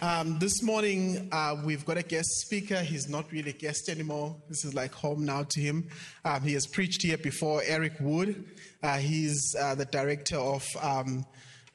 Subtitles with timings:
[0.00, 2.76] Um, this morning, uh, we've got a guest speaker.
[2.76, 4.34] He's not really a guest anymore.
[4.48, 5.88] This is like home now to him.
[6.24, 8.44] Um, he has preached here before, Eric Wood.
[8.82, 11.26] Uh, he's uh, the director of, um,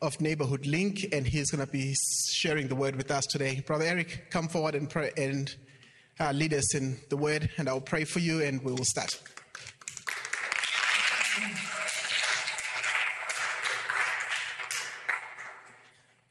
[0.01, 1.95] of Neighborhood Link, and he's going to be
[2.31, 3.61] sharing the word with us today.
[3.65, 5.55] Brother Eric, come forward and, pray, and
[6.19, 9.21] uh, lead us in the word, and I'll pray for you, and we will start.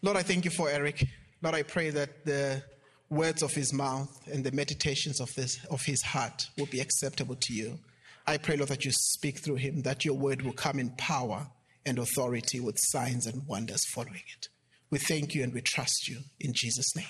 [0.02, 1.04] Lord, I thank you for Eric.
[1.40, 2.62] Lord, I pray that the
[3.10, 7.36] words of his mouth and the meditations of, this, of his heart will be acceptable
[7.36, 7.78] to you.
[8.26, 11.46] I pray, Lord, that you speak through him, that your word will come in power
[11.86, 14.48] and authority with signs and wonders following it.
[14.90, 17.06] We thank you and we trust you in Jesus' name.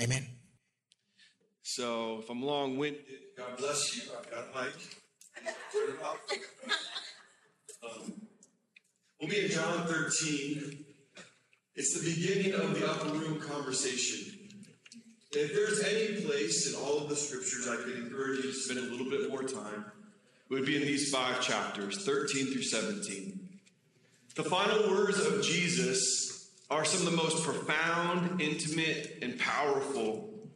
[0.00, 0.26] Amen.
[1.62, 3.04] So if I'm long winded,
[3.36, 4.12] God bless you.
[4.16, 4.74] I've got a mic.
[7.82, 8.12] Um,
[9.18, 10.84] we'll be in John 13.
[11.80, 14.38] It's the beginning of the upper room conversation.
[15.32, 18.80] If there's any place in all of the scriptures I could encourage you to spend
[18.80, 19.86] a little bit more time,
[20.50, 23.48] it would be in these five chapters, 13 through 17.
[24.36, 30.50] The final words of Jesus are some of the most profound, intimate, and powerful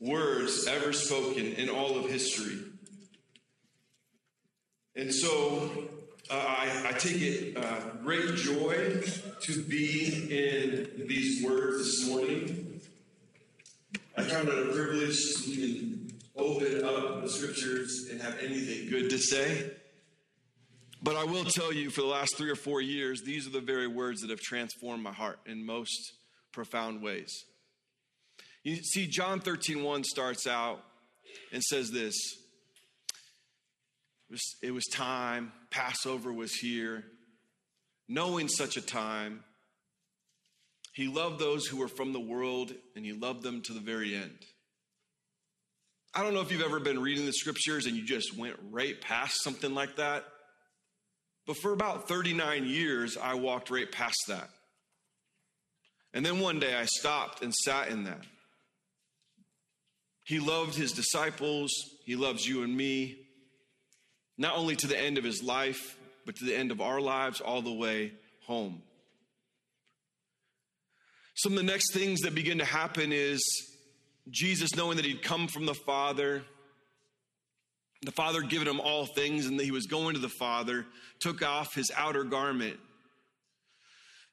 [0.00, 2.56] words ever spoken in all of history.
[4.96, 5.90] And so
[6.32, 9.02] uh, I, I, take it uh, great joy
[9.42, 12.80] to be in these words this morning.
[14.16, 19.10] I count it a privilege to even open up the scriptures and have anything good
[19.10, 19.72] to say.
[21.02, 23.60] But I will tell you, for the last three or four years, these are the
[23.60, 26.12] very words that have transformed my heart in most
[26.52, 27.44] profound ways.
[28.62, 30.82] You see, John 13, 1 starts out
[31.52, 32.14] and says this
[34.32, 37.04] was, it was time, Passover was here.
[38.08, 39.44] Knowing such a time,
[40.92, 44.14] he loved those who were from the world and he loved them to the very
[44.14, 44.38] end.
[46.14, 49.00] I don't know if you've ever been reading the scriptures and you just went right
[49.00, 50.24] past something like that.
[51.46, 54.48] But for about 39 years, I walked right past that.
[56.12, 58.20] And then one day I stopped and sat in that.
[60.24, 61.72] He loved his disciples,
[62.04, 63.21] he loves you and me,
[64.38, 67.40] not only to the end of his life, but to the end of our lives,
[67.40, 68.12] all the way
[68.46, 68.82] home.
[71.34, 73.42] Some of the next things that begin to happen is
[74.30, 76.42] Jesus, knowing that he'd come from the Father,
[78.02, 80.86] the Father given him all things, and that he was going to the Father,
[81.20, 82.78] took off his outer garment.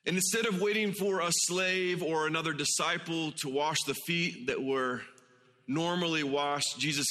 [0.05, 4.61] And instead of waiting for a slave or another disciple to wash the feet that
[4.61, 5.01] were
[5.67, 7.07] normally washed, Jesus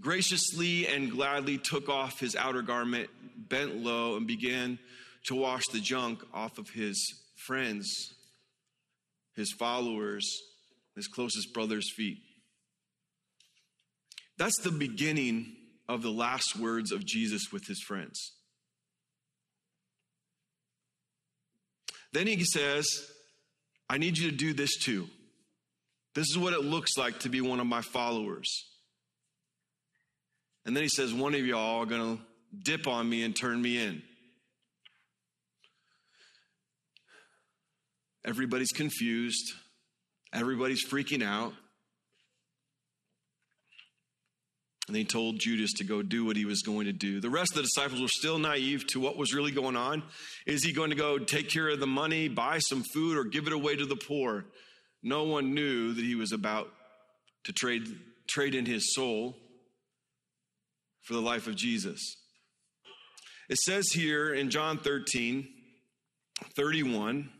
[0.00, 4.78] graciously and gladly took off his outer garment, bent low, and began
[5.26, 7.14] to wash the junk off of his
[7.46, 8.14] friends,
[9.34, 10.28] his followers,
[10.94, 12.18] his closest brother's feet.
[14.36, 15.56] That's the beginning
[15.88, 18.32] of the last words of Jesus with his friends.
[22.12, 22.86] Then he says,
[23.88, 25.08] I need you to do this too.
[26.14, 28.64] This is what it looks like to be one of my followers.
[30.66, 32.22] And then he says, One of y'all are going to
[32.62, 34.02] dip on me and turn me in.
[38.24, 39.52] Everybody's confused.
[40.32, 41.52] Everybody's freaking out.
[44.86, 47.20] And he told Judas to go do what he was going to do.
[47.20, 50.02] The rest of the disciples were still naive to what was really going on.
[50.46, 53.46] Is he going to go take care of the money, buy some food, or give
[53.46, 54.44] it away to the poor?
[55.02, 56.70] No one knew that he was about
[57.44, 57.86] to trade,
[58.26, 59.36] trade in his soul
[61.04, 62.16] for the life of Jesus.
[63.48, 65.46] It says here in John 13,
[66.56, 67.30] 31,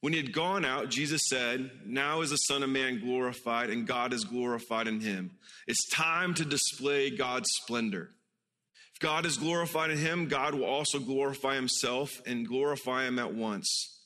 [0.00, 3.86] when he had gone out, Jesus said, Now is the Son of Man glorified, and
[3.86, 5.30] God is glorified in him.
[5.68, 8.10] It's time to display God's splendor.
[8.94, 13.32] If God is glorified in him, God will also glorify himself and glorify him at
[13.32, 14.00] once.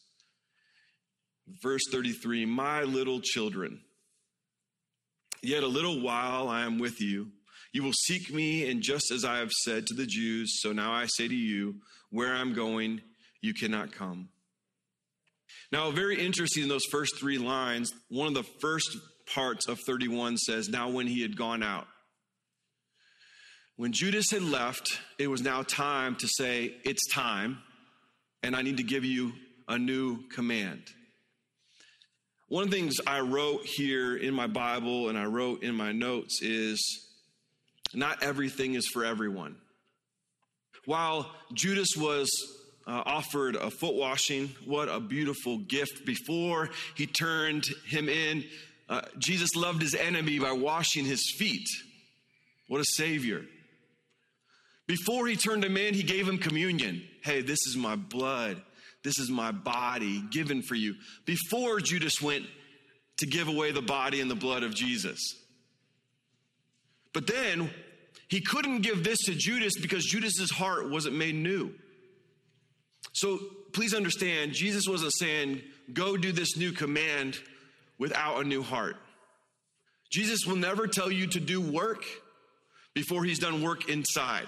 [1.62, 3.80] Verse 33 My little children,
[5.42, 7.28] yet a little while I am with you.
[7.72, 10.92] You will seek me, and just as I have said to the Jews, so now
[10.92, 11.76] I say to you,
[12.10, 13.02] where I'm going,
[13.40, 14.28] you cannot come.
[15.72, 18.96] Now, very interesting in those first three lines, one of the first
[19.34, 21.86] parts of 31 says, Now when he had gone out.
[23.76, 27.58] When Judas had left, it was now time to say, It's time,
[28.42, 29.32] and I need to give you
[29.68, 30.82] a new command.
[32.48, 35.90] One of the things I wrote here in my Bible and I wrote in my
[35.90, 37.05] notes is
[37.96, 39.56] not everything is for everyone.
[40.84, 42.30] While Judas was
[42.86, 44.54] uh, offered a foot washing.
[44.64, 46.06] What a beautiful gift.
[46.06, 48.44] Before he turned him in,
[48.88, 51.66] uh, Jesus loved his enemy by washing his feet.
[52.68, 53.44] What a savior.
[54.86, 57.02] Before he turned him in, he gave him communion.
[57.24, 58.62] Hey, this is my blood.
[59.02, 60.94] This is my body given for you.
[61.24, 62.44] Before Judas went
[63.18, 65.20] to give away the body and the blood of Jesus.
[67.12, 67.70] But then
[68.28, 71.72] he couldn't give this to Judas because Judas's heart wasn't made new.
[73.12, 73.38] So
[73.72, 75.62] please understand, Jesus wasn't saying,
[75.92, 77.38] go do this new command
[77.98, 78.96] without a new heart.
[80.10, 82.04] Jesus will never tell you to do work
[82.94, 84.46] before he's done work inside.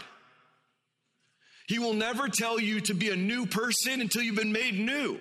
[1.66, 5.20] He will never tell you to be a new person until you've been made new.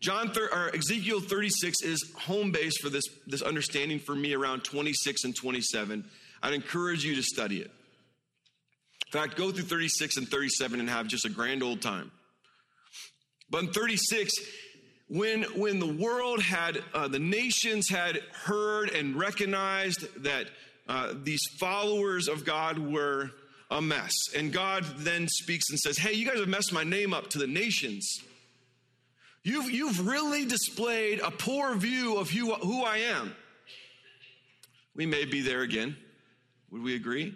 [0.00, 5.24] John or Ezekiel 36 is home base for this, this understanding for me around 26
[5.24, 6.04] and 27.
[6.46, 7.72] I'd encourage you to study it.
[9.06, 12.12] In fact, go through 36 and 37 and have just a grand old time.
[13.50, 14.32] But in 36,
[15.08, 20.46] when, when the world had, uh, the nations had heard and recognized that
[20.88, 23.32] uh, these followers of God were
[23.68, 27.12] a mess, and God then speaks and says, Hey, you guys have messed my name
[27.12, 28.20] up to the nations.
[29.42, 33.34] You've, you've really displayed a poor view of who, who I am.
[34.94, 35.96] We may be there again.
[36.70, 37.34] Would we agree?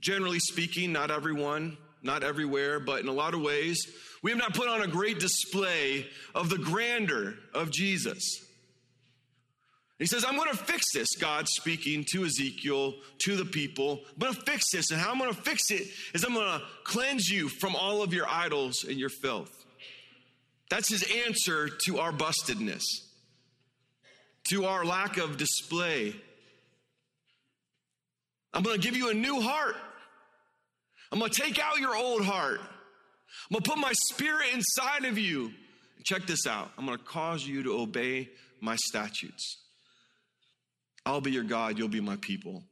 [0.00, 3.86] Generally speaking, not everyone, not everywhere, but in a lot of ways,
[4.22, 8.44] we have not put on a great display of the grandeur of Jesus.
[9.98, 14.00] He says, I'm going to fix this, God speaking to Ezekiel, to the people.
[14.12, 14.92] I'm going to fix this.
[14.92, 18.02] And how I'm going to fix it is I'm going to cleanse you from all
[18.02, 19.50] of your idols and your filth.
[20.70, 22.84] That's his answer to our bustedness,
[24.50, 26.14] to our lack of display.
[28.52, 29.76] I'm going to give you a new heart.
[31.12, 32.60] I'm going to take out your old heart.
[32.60, 35.52] I'm going to put my spirit inside of you.
[36.04, 36.70] Check this out.
[36.78, 38.30] I'm going to cause you to obey
[38.60, 39.58] my statutes.
[41.04, 42.64] I'll be your God, you'll be my people,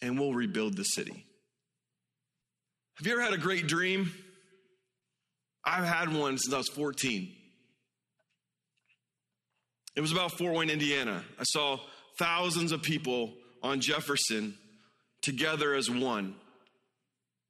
[0.00, 1.26] and we'll rebuild the city.
[2.96, 4.12] Have you ever had a great dream?
[5.64, 7.32] I've had one since I was 14.
[9.96, 11.24] It was about Fort Wayne, Indiana.
[11.38, 11.78] I saw
[12.18, 14.54] thousands of people on Jefferson
[15.22, 16.34] together as one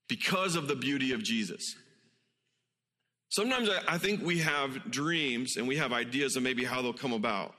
[0.08, 1.74] because of the beauty of Jesus.
[3.28, 7.12] Sometimes I think we have dreams and we have ideas of maybe how they'll come
[7.12, 7.54] about.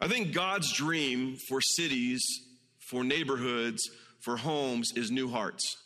[0.00, 2.22] I think God's dream for cities,
[2.90, 3.88] for neighborhoods,
[4.20, 5.76] for homes is new hearts.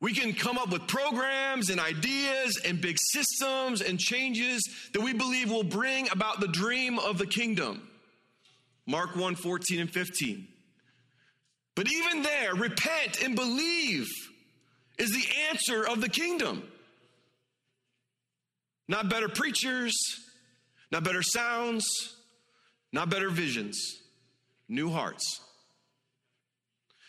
[0.00, 4.62] We can come up with programs and ideas and big systems and changes
[4.92, 7.88] that we believe will bring about the dream of the kingdom.
[8.86, 10.48] Mark 1 14 and 15.
[11.74, 14.08] But even there, repent and believe
[14.98, 16.62] is the answer of the kingdom.
[18.88, 19.94] Not better preachers,
[20.90, 21.86] not better sounds,
[22.92, 23.78] not better visions,
[24.68, 25.40] new hearts.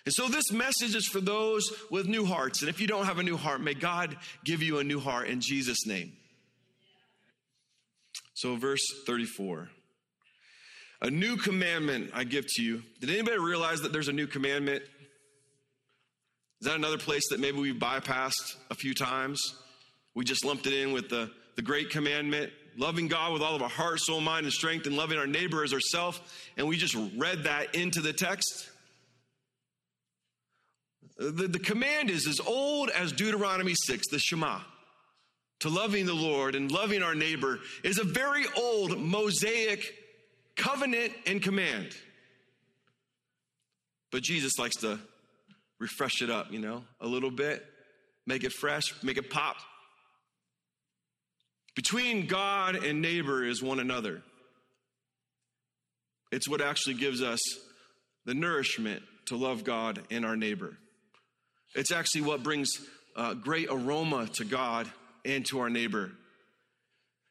[0.05, 2.61] And so this message is for those with new hearts.
[2.61, 5.27] And if you don't have a new heart, may God give you a new heart
[5.27, 6.13] in Jesus' name.
[8.33, 9.69] So, verse 34
[11.01, 12.83] A new commandment I give to you.
[12.99, 14.81] Did anybody realize that there's a new commandment?
[16.59, 19.39] Is that another place that maybe we bypassed a few times?
[20.15, 23.61] We just lumped it in with the, the great commandment loving God with all of
[23.61, 26.21] our heart, soul, mind, and strength, and loving our neighbor as ourselves,
[26.55, 28.69] and we just read that into the text.
[31.17, 34.59] The, the command is as old as Deuteronomy 6, the Shema.
[35.61, 39.91] To loving the Lord and loving our neighbor is a very old Mosaic
[40.57, 41.95] covenant and command.
[44.11, 44.99] But Jesus likes to
[45.79, 47.63] refresh it up, you know, a little bit,
[48.25, 49.57] make it fresh, make it pop.
[51.75, 54.23] Between God and neighbor is one another.
[56.31, 57.39] It's what actually gives us
[58.25, 60.75] the nourishment to love God and our neighbor.
[61.75, 62.69] It's actually what brings
[63.15, 64.91] uh, great aroma to God
[65.23, 66.11] and to our neighbor.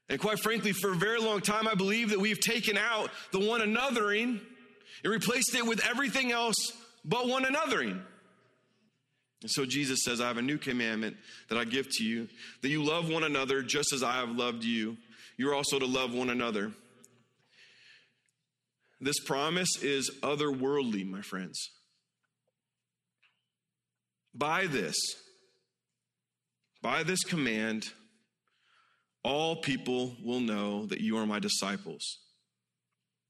[0.09, 3.41] And quite frankly, for a very long time, I believe that we've taken out the
[3.41, 4.41] one anothering
[5.03, 6.73] and replaced it with everything else
[7.05, 8.01] but one anothering.
[9.43, 11.17] And so Jesus says, I have a new commandment
[11.49, 12.29] that I give to you
[12.63, 14.97] that you love one another just as I have loved you.
[15.37, 16.73] You're also to love one another.
[19.01, 21.71] This promise is otherworldly, my friends.
[24.35, 24.97] By this,
[26.81, 27.85] by this command,
[29.27, 32.19] all people will know that you are my disciples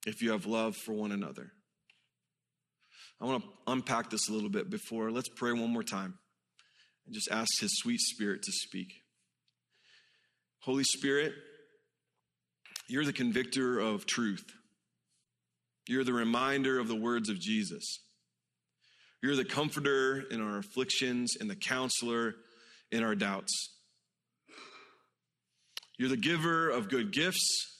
[0.06, 1.52] if you have love for one another.
[3.18, 5.10] I want to unpack this a little bit before.
[5.10, 6.18] Let's pray one more time.
[7.06, 8.92] and just ask His sweet Spirit to speak.
[10.60, 11.32] Holy Spirit,
[12.90, 14.44] you're the convictor of truth.
[15.88, 18.00] You're the reminder of the words of Jesus.
[19.22, 22.34] You're the comforter in our afflictions and the counselor
[22.92, 23.75] in our doubts.
[25.98, 27.76] You're the giver of good gifts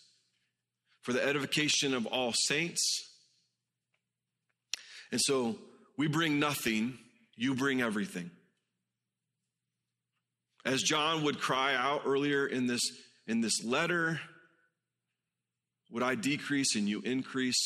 [1.02, 2.82] for the edification of all saints.
[5.12, 5.56] And so
[5.96, 6.98] we bring nothing,
[7.36, 8.30] you bring everything.
[10.64, 12.80] As John would cry out earlier in this,
[13.26, 14.20] in this letter,
[15.90, 17.62] would I decrease and you increase?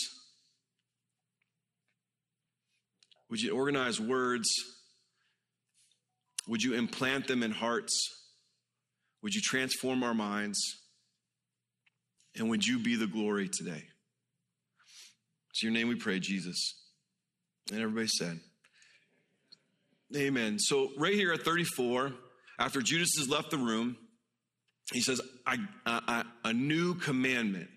[3.31, 4.49] Would you organize words?
[6.47, 8.20] Would you implant them in hearts?
[9.23, 10.59] Would you transform our minds?
[12.37, 13.83] And would you be the glory today?
[15.51, 16.75] It's your name we pray, Jesus.
[17.71, 18.41] And everybody said,
[20.17, 20.59] Amen.
[20.59, 22.13] So, right here at 34,
[22.59, 23.97] after Judas has left the room,
[24.93, 27.69] he says, I, I, A new commandment.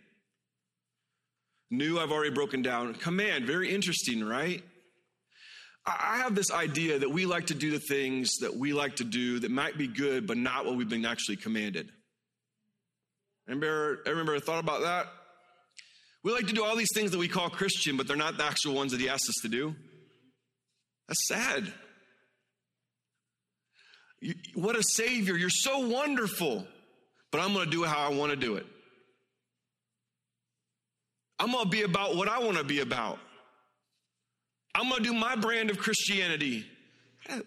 [1.70, 2.94] New, I've already broken down.
[2.96, 4.64] Command, very interesting, right?
[5.86, 9.04] I have this idea that we like to do the things that we like to
[9.04, 11.90] do that might be good, but not what we've been actually commanded.
[13.48, 15.08] Remember, remember thought about that?
[16.24, 18.46] We like to do all these things that we call Christian, but they're not the
[18.46, 19.76] actual ones that he asked us to do.
[21.10, 21.74] That's sad.
[24.22, 25.36] You, what a savior.
[25.36, 26.66] You're so wonderful,
[27.30, 28.66] but I'm going to do it how I want to do it.
[31.40, 33.20] I'm going to be about what I want to be about.
[34.76, 36.66] I'm going to do my brand of Christianity.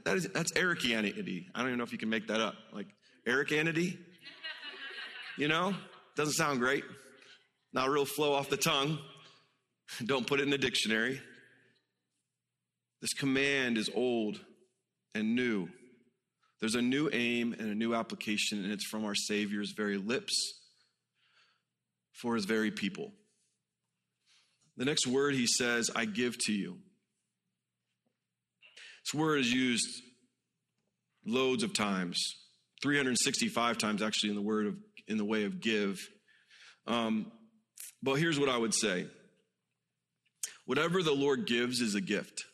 [0.04, 1.46] That is, that's Ericianity.
[1.54, 2.54] I don't even know if you can make that up.
[2.72, 2.86] Like
[3.26, 3.98] Ericianity?
[5.36, 5.74] You know?
[6.16, 6.84] Doesn't sound great.
[7.72, 8.98] Not a real flow off the tongue.
[10.04, 11.20] Don't put it in the dictionary.
[13.02, 14.40] This command is old
[15.14, 15.68] and new.
[16.60, 20.34] There's a new aim and a new application, and it's from our Savior's very lips
[22.14, 23.12] for his very people.
[24.78, 26.78] The next word he says, I give to you.
[29.06, 29.86] This word is used
[31.24, 32.20] loads of times,
[32.82, 36.00] 365 times actually in the word of in the way of give.
[36.88, 37.30] Um,
[38.02, 39.06] but here's what I would say.
[40.64, 42.44] Whatever the Lord gives is a gift.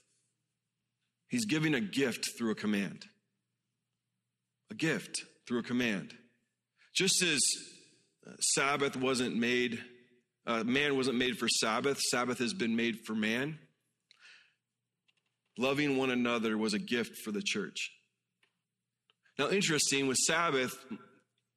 [1.29, 3.07] He's giving a gift through a command.
[4.71, 6.13] A gift through a command.
[6.95, 7.41] Just as
[8.27, 9.83] uh, Sabbath wasn't made,
[10.47, 13.59] uh, man wasn't made for Sabbath, Sabbath has been made for man.
[15.59, 17.91] Loving one another was a gift for the church.
[19.39, 20.73] Now, interesting, with Sabbath,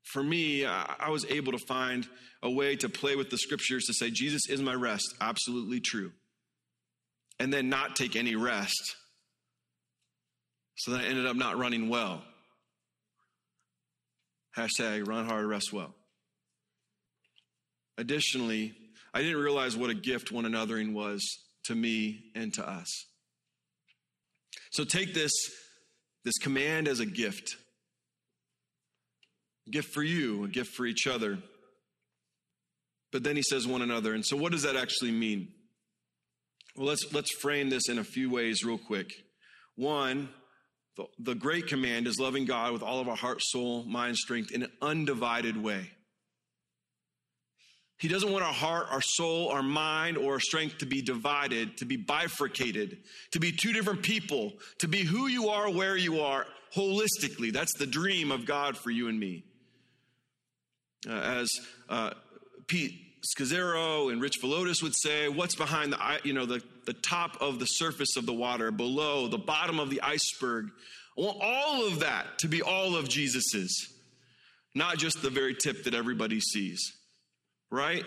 [0.03, 2.07] for me, I was able to find
[2.43, 5.13] a way to play with the scriptures to say, Jesus is my rest.
[5.19, 6.11] Absolutely true.
[7.39, 8.95] And then not take any rest.
[10.75, 12.21] So then I ended up not running well.
[14.57, 15.93] Hashtag run hard, rest well.
[17.97, 18.73] Additionally,
[19.13, 21.21] I didn't realize what a gift one anothering was
[21.65, 23.05] to me and to us.
[24.75, 25.31] So take this,
[26.25, 27.55] this command as a gift.
[29.67, 31.37] A gift for you, a gift for each other.
[33.13, 34.13] But then he says one another.
[34.13, 35.47] And so what does that actually mean?
[36.75, 39.13] Well, let's let's frame this in a few ways real quick.
[39.77, 40.27] One,
[40.97, 44.51] the, the great command is loving God with all of our heart, soul, mind, strength
[44.51, 45.91] in an undivided way.
[47.97, 51.77] He doesn't want our heart, our soul, our mind, or our strength to be divided,
[51.77, 52.97] to be bifurcated,
[53.31, 57.53] to be two different people, to be who you are, where you are, holistically.
[57.53, 59.45] That's the dream of God for you and me.
[61.07, 61.49] Uh, as
[61.87, 62.11] uh,
[62.67, 67.37] Pete Scazzero and Rich Villodas would say, what's behind the, you know, the, the top
[67.41, 70.69] of the surface of the water, below, the bottom of the iceberg?
[71.17, 73.87] I want all of that to be all of Jesus's,
[74.73, 76.91] not just the very tip that everybody sees
[77.75, 78.05] right?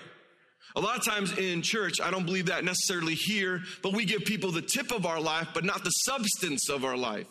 [0.77, 4.25] A lot of times in church, I don't believe that necessarily here, but we give
[4.25, 7.27] people the tip of our life, but not the substance of our life.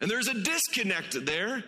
[0.00, 1.64] And there's a disconnect there.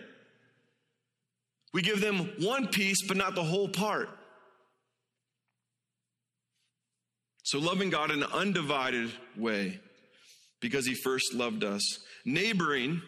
[1.73, 4.09] We give them one piece, but not the whole part.
[7.43, 9.79] So, loving God in an undivided way
[10.59, 11.99] because He first loved us.
[12.23, 13.01] Neighboring,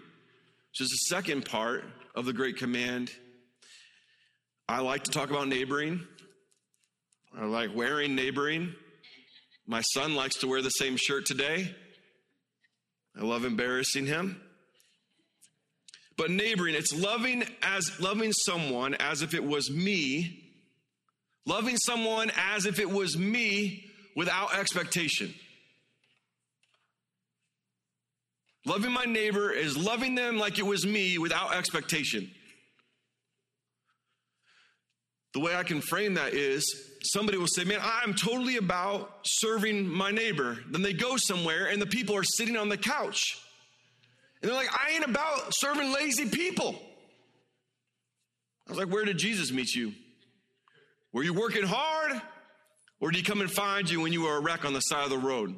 [0.71, 1.83] which is the second part
[2.15, 3.11] of the Great Command.
[4.67, 6.07] I like to talk about neighboring
[7.39, 8.75] I like wearing neighboring.
[9.65, 11.73] My son likes to wear the same shirt today.
[13.19, 14.39] I love embarrassing him.
[16.15, 20.43] But neighboring, it's loving as loving someone as if it was me.
[21.45, 23.85] Loving someone as if it was me
[24.15, 25.33] without expectation.
[28.65, 32.31] Loving my neighbor is loving them like it was me without expectation.
[35.33, 36.63] The way I can frame that is
[37.01, 40.59] somebody will say, Man, I'm totally about serving my neighbor.
[40.69, 43.39] Then they go somewhere and the people are sitting on the couch.
[44.41, 46.75] And they're like, I ain't about serving lazy people.
[48.67, 49.93] I was like, Where did Jesus meet you?
[51.11, 52.21] Were you working hard?
[52.99, 55.03] Or did he come and find you when you were a wreck on the side
[55.03, 55.55] of the road?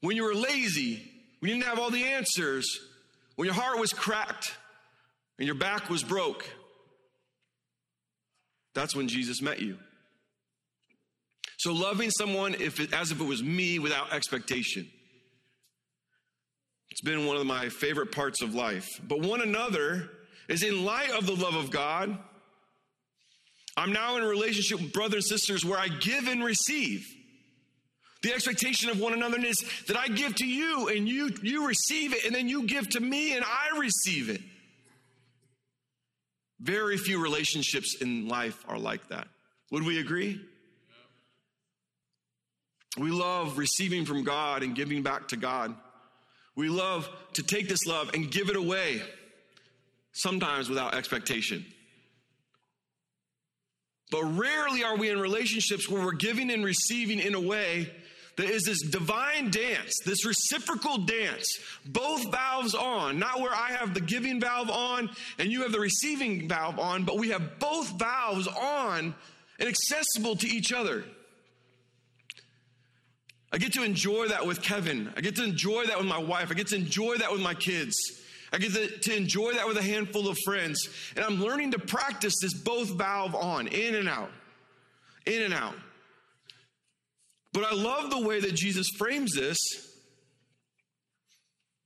[0.00, 0.96] When you were lazy,
[1.38, 2.66] when you didn't have all the answers,
[3.36, 4.56] when your heart was cracked
[5.38, 6.44] and your back was broke,
[8.74, 9.78] that's when Jesus met you.
[11.58, 14.88] So loving someone if it, as if it was me without expectation.
[16.90, 18.88] It's been one of my favorite parts of life.
[19.06, 20.10] But one another
[20.48, 22.16] is in light of the love of God.
[23.76, 27.06] I'm now in a relationship with brothers and sisters where I give and receive.
[28.22, 32.12] The expectation of one another is that I give to you and you, you receive
[32.12, 34.40] it, and then you give to me and I receive it.
[36.60, 39.28] Very few relationships in life are like that.
[39.70, 40.40] Would we agree?
[42.98, 45.74] We love receiving from God and giving back to God.
[46.56, 49.02] We love to take this love and give it away,
[50.12, 51.64] sometimes without expectation.
[54.10, 57.90] But rarely are we in relationships where we're giving and receiving in a way
[58.40, 63.94] that is this divine dance, this reciprocal dance, both valves on, not where I have
[63.94, 67.98] the giving valve on and you have the receiving valve on, but we have both
[67.98, 69.14] valves on
[69.58, 71.04] and accessible to each other.
[73.52, 75.12] I get to enjoy that with Kevin.
[75.16, 76.50] I get to enjoy that with my wife.
[76.50, 77.94] I get to enjoy that with my kids.
[78.52, 80.88] I get to, to, enjoy that with a handful of friends.
[81.14, 84.30] And I'm learning to practice this both valve on, in and out,
[85.26, 85.74] in and out.
[87.52, 89.58] But I love the way that Jesus frames this.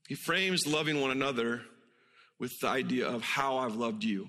[0.08, 1.62] He frames loving one another
[2.38, 4.28] with the idea of how I've loved you.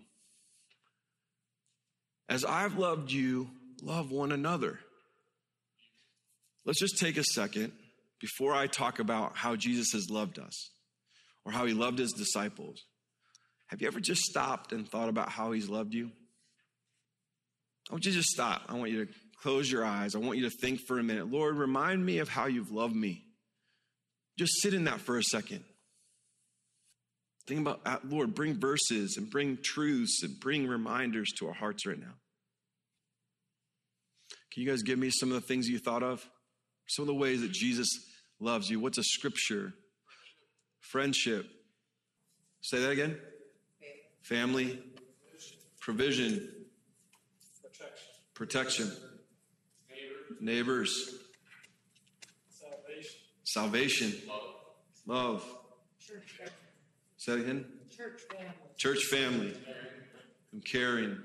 [2.29, 3.49] As I've loved you,
[3.81, 4.79] love one another.
[6.65, 7.73] Let's just take a second
[8.19, 10.71] before I talk about how Jesus has loved us
[11.45, 12.83] or how he loved his disciples.
[13.67, 16.11] Have you ever just stopped and thought about how he's loved you?
[17.89, 18.63] I want you to just stop.
[18.67, 20.15] I want you to close your eyes.
[20.15, 21.31] I want you to think for a minute.
[21.31, 23.23] Lord, remind me of how you've loved me.
[24.37, 25.63] Just sit in that for a second.
[27.47, 31.85] Think about, uh, Lord, bring verses and bring truths and bring reminders to our hearts
[31.85, 32.15] right now.
[34.51, 36.27] Can you guys give me some of the things you thought of?
[36.87, 37.89] Some of the ways that Jesus
[38.39, 38.79] loves you.
[38.79, 39.73] What's a scripture?
[40.79, 41.45] Friendship.
[42.61, 43.17] Say that again.
[44.23, 44.81] Family.
[45.81, 46.49] Provision.
[47.61, 48.07] Protection.
[48.33, 48.91] Protection
[50.39, 51.15] neighbors,
[52.49, 55.43] salvation, salvation, love.
[55.43, 55.45] love.
[55.99, 56.39] Church
[57.25, 57.65] Say again.
[57.89, 58.53] Church family.
[58.77, 59.53] Church family.
[60.53, 61.17] And caring.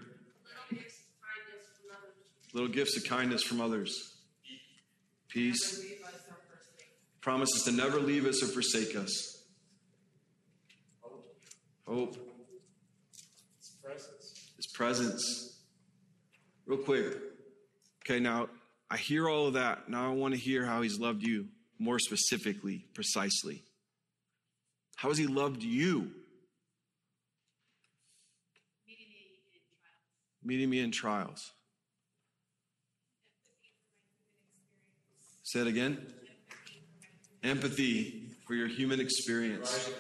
[2.54, 4.16] Little gifts of kindness from others.
[5.28, 5.84] Peace.
[7.20, 9.44] Promises to never leave us or forsake us.
[11.86, 12.16] Hope.
[13.58, 14.52] His presence.
[14.56, 15.60] His presence.
[16.64, 17.14] Real quick.
[18.06, 18.48] Okay, now
[18.90, 19.88] I hear all of that.
[19.88, 21.46] Now I want to hear how he's loved you
[21.78, 23.62] more specifically, precisely.
[24.96, 26.10] How has he loved you?
[30.42, 31.52] Meeting me in trials.
[35.42, 36.06] Say it again.
[37.42, 39.90] Empathy for your human experience.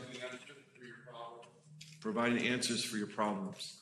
[2.00, 3.80] Providing answers for your problems.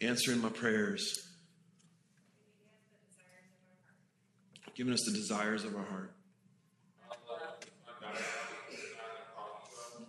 [0.00, 1.25] Answering my prayers.
[4.76, 6.12] Giving us the desires of our heart.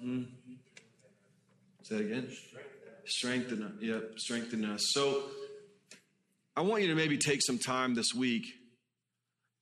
[0.03, 0.23] Mm-hmm.
[1.83, 2.29] Say that again.
[3.05, 3.71] Strengthen us.
[3.79, 4.81] Yep, strengthen us.
[4.89, 5.23] So
[6.57, 8.45] I want you to maybe take some time this week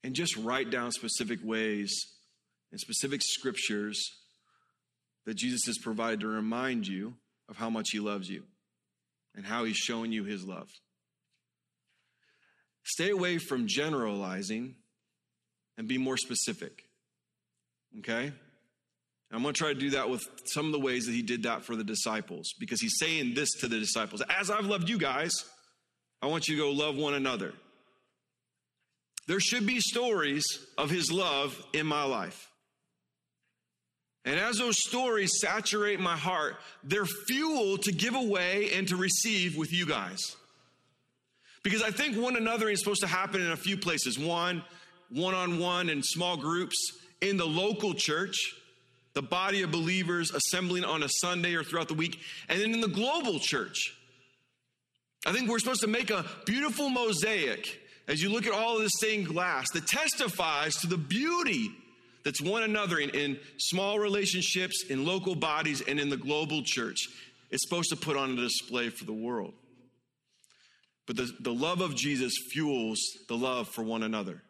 [0.04, 1.94] and just write down specific ways
[2.72, 4.10] and specific scriptures
[5.26, 7.14] that Jesus has provided to remind you
[7.48, 8.44] of how much he loves you
[9.36, 10.70] and how he's showing you his love.
[12.84, 14.76] Stay away from generalizing
[15.78, 16.84] and be more specific.
[18.00, 18.32] Okay?
[19.32, 21.44] I'm going to try to do that with some of the ways that he did
[21.44, 24.98] that for the disciples because he's saying this to the disciples As I've loved you
[24.98, 25.34] guys,
[26.22, 27.54] I want you to go love one another.
[29.28, 30.46] There should be stories
[30.78, 32.50] of his love in my life.
[34.24, 39.56] And as those stories saturate my heart, they're fuel to give away and to receive
[39.56, 40.36] with you guys.
[41.64, 44.18] Because I think one another is supposed to happen in a few places.
[44.18, 44.64] One,
[45.10, 46.78] one on one and small groups
[47.22, 48.36] in the local church,
[49.14, 52.82] the body of believers assembling on a Sunday or throughout the week, and then in
[52.82, 53.96] the global church.
[55.26, 58.84] I think we're supposed to make a beautiful mosaic as you look at all of
[58.84, 61.72] this stained glass that testifies to the beauty
[62.24, 67.08] that's one another in, in small relationships, in local bodies, and in the global church.
[67.52, 69.54] It's supposed to put on a display for the world.
[71.06, 74.42] But the, the love of Jesus fuels the love for one another.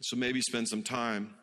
[0.00, 1.34] So maybe spend some time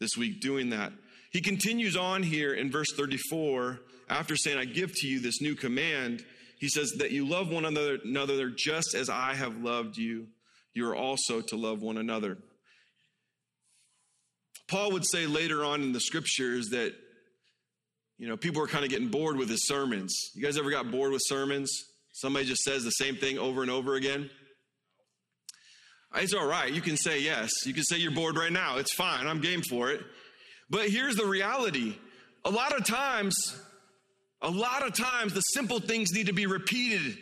[0.00, 0.92] this week doing that.
[1.30, 5.54] He continues on here in verse 34 after saying, I give to you this new
[5.54, 6.24] command.
[6.58, 10.28] He says that you love one another, just as I have loved you.
[10.74, 12.38] You are also to love one another.
[14.68, 16.94] Paul would say later on in the scriptures that,
[18.18, 20.14] you know, people were kind of getting bored with his sermons.
[20.34, 21.70] You guys ever got bored with sermons?
[22.12, 24.30] Somebody just says the same thing over and over again?
[26.14, 26.72] It's all right.
[26.72, 27.50] You can say yes.
[27.66, 28.78] You can say you're bored right now.
[28.78, 29.26] It's fine.
[29.26, 30.00] I'm game for it.
[30.70, 31.96] But here's the reality
[32.44, 33.34] a lot of times,
[34.40, 37.18] a lot of times, the simple things need to be repeated.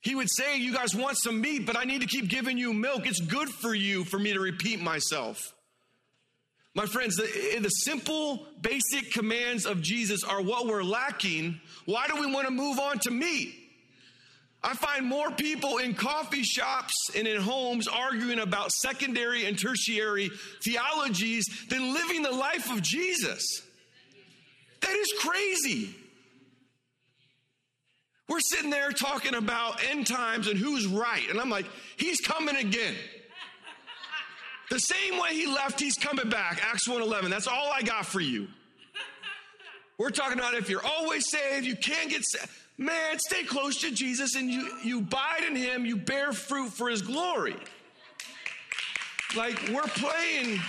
[0.00, 2.72] He would say, You guys want some meat, but I need to keep giving you
[2.72, 3.06] milk.
[3.06, 5.54] It's good for you for me to repeat myself.
[6.74, 11.60] My friends, the, eh, the, simple, basic commands of Jesus are what we're lacking.
[11.84, 13.54] Why do we want to move on to meat?
[14.64, 20.30] I find more people in coffee shops and in homes arguing about secondary and tertiary
[20.62, 23.42] theologies than living the life of Jesus.
[24.80, 25.94] That is crazy.
[28.28, 31.28] We're sitting there talking about end times and who's right.
[31.28, 32.94] And I'm like, he's coming again.
[34.70, 36.64] The same way he left, he's coming back.
[36.64, 37.28] Acts 1:11.
[37.28, 38.48] That's all I got for you.
[39.98, 42.48] We're talking about if you're always saved, you can't get saved.
[42.82, 46.88] Man, stay close to Jesus and you, you abide in him, you bear fruit for
[46.88, 47.54] his glory.
[49.36, 50.60] Like we're playing.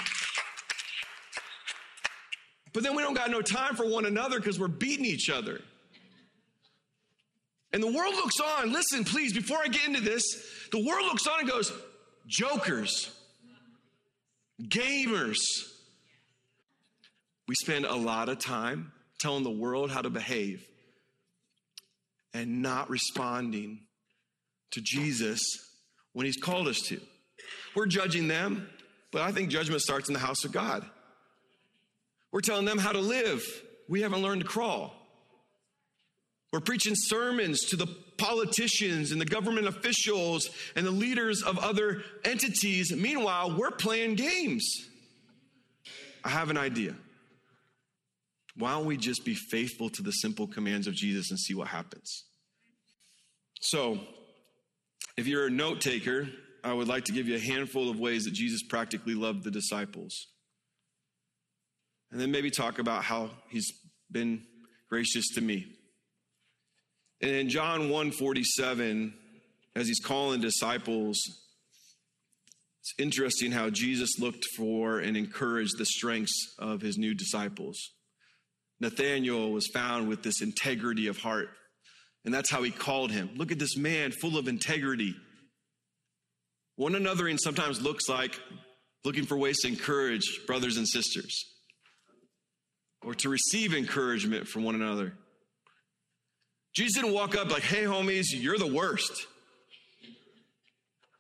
[2.72, 5.62] But then we don't got no time for one another because we're beating each other.
[7.72, 8.72] And the world looks on.
[8.72, 10.24] Listen, please, before I get into this,
[10.72, 11.74] the world looks on and goes,
[12.28, 13.10] jokers,
[14.62, 15.40] gamers.
[17.48, 20.68] We spend a lot of time telling the world how to behave
[22.34, 23.82] and not responding
[24.72, 25.42] to Jesus
[26.14, 27.00] when he's called us to.
[27.76, 28.70] We're judging them,
[29.12, 30.86] but I think judgment starts in the house of God.
[32.32, 33.44] We're telling them how to live.
[33.88, 34.94] We haven't learned to crawl.
[36.52, 42.04] We're preaching sermons to the politicians and the government officials and the leaders of other
[42.24, 42.92] entities.
[42.92, 44.88] Meanwhile, we're playing games.
[46.24, 46.96] I have an idea.
[48.56, 51.70] Why don't we just be faithful to the simple commands of Jesus and see what
[51.70, 52.26] happens?
[53.62, 54.00] So,
[55.18, 56.28] if you're a note taker,
[56.64, 59.52] I would like to give you a handful of ways that Jesus practically loved the
[59.52, 60.28] disciples.
[62.12, 63.72] And then maybe talk about how he's
[64.12, 64.44] been
[64.90, 65.66] gracious to me.
[67.22, 69.14] And in John 1:47,
[69.76, 71.18] as he's calling disciples,
[72.82, 77.78] it's interesting how Jesus looked for and encouraged the strengths of his new disciples.
[78.80, 81.50] Nathanael was found with this integrity of heart.
[82.26, 83.32] And that's how he called him.
[83.36, 85.16] Look at this man full of integrity.
[86.76, 88.40] One anothering sometimes looks like
[89.04, 91.46] looking for ways to encourage brothers and sisters
[93.04, 95.14] or to receive encouragement from one another.
[96.74, 99.28] Jesus didn't walk up like, hey, homies, you're the worst.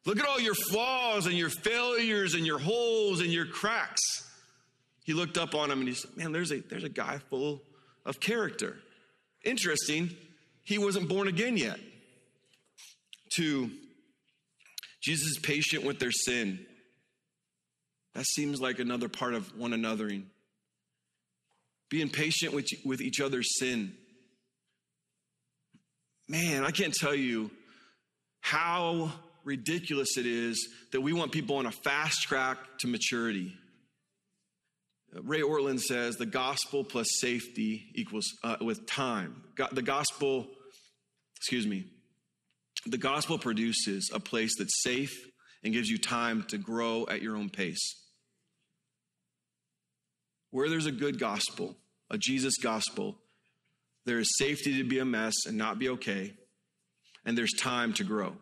[0.05, 4.01] Look at all your flaws and your failures and your holes and your cracks.
[5.03, 7.61] He looked up on him and he said, Man, there's a, there's a guy full
[8.05, 8.77] of character.
[9.43, 10.15] Interesting,
[10.63, 11.79] he wasn't born again yet.
[13.35, 13.69] Two,
[15.01, 16.65] Jesus is patient with their sin.
[18.15, 20.23] That seems like another part of one anothering.
[21.89, 23.93] Being patient with, with each other's sin.
[26.29, 27.51] Man, I can't tell you
[28.39, 29.11] how
[29.43, 33.53] ridiculous it is that we want people on a fast track to maturity.
[35.21, 39.43] Ray Ortlund says the gospel plus safety equals uh, with time.
[39.71, 40.47] the gospel,
[41.37, 41.85] excuse me,
[42.85, 45.13] the gospel produces a place that's safe
[45.63, 47.95] and gives you time to grow at your own pace.
[50.49, 51.77] Where there's a good gospel,
[52.09, 53.17] a Jesus gospel,
[54.05, 56.33] there is safety to be a mess and not be okay,
[57.25, 58.35] and there's time to grow.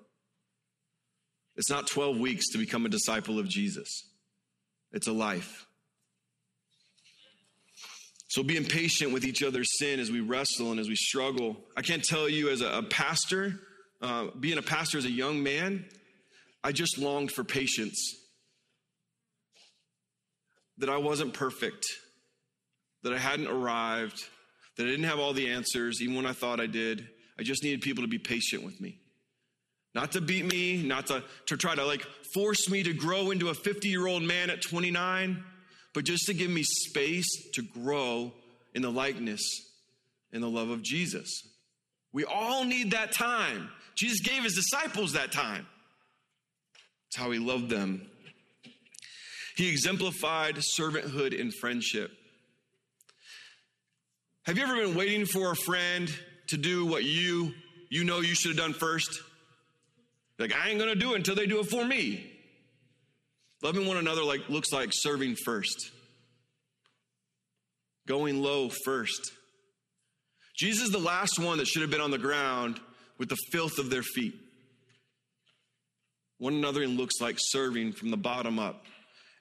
[1.55, 3.89] It's not 12 weeks to become a disciple of Jesus,
[4.91, 5.67] it's a life.
[8.31, 11.57] So being patient with each other's sin as we wrestle and as we struggle.
[11.75, 13.59] I can't tell you as a, a pastor,
[14.01, 15.83] uh, being a pastor as a young man,
[16.63, 17.99] I just longed for patience.
[20.77, 21.85] that I wasn't perfect,
[23.03, 24.23] that I hadn't arrived,
[24.77, 27.09] that I didn't have all the answers, even when I thought I did.
[27.37, 28.97] I just needed people to be patient with me.
[29.93, 33.49] Not to beat me, not to, to try to like force me to grow into
[33.49, 35.43] a 50 year old man at 29,
[35.93, 38.33] but just to give me space to grow
[38.73, 39.41] in the likeness
[40.31, 41.29] and the love of Jesus.
[42.13, 43.69] We all need that time.
[43.95, 45.65] Jesus gave his disciples that time.
[47.07, 48.07] It's how he loved them.
[49.55, 52.11] He exemplified servanthood and friendship.
[54.43, 56.11] Have you ever been waiting for a friend
[56.47, 57.53] to do what you
[57.89, 59.21] you know you should have done first?
[60.39, 62.30] Like I ain't gonna do it until they do it for me.
[63.61, 65.91] Loving one another like looks like serving first.
[68.07, 69.31] Going low first.
[70.57, 72.79] Jesus is the last one that should have been on the ground
[73.17, 74.33] with the filth of their feet.
[76.39, 78.85] One another looks like serving from the bottom up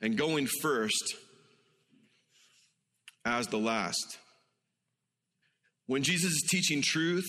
[0.03, 1.15] and going first
[3.25, 4.19] as the last.
[5.87, 7.29] When Jesus is teaching truth,